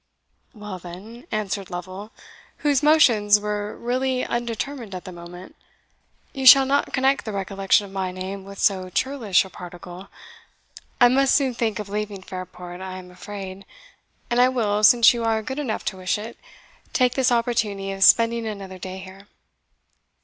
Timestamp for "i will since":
14.41-15.13